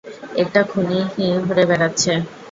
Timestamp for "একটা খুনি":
0.41-0.99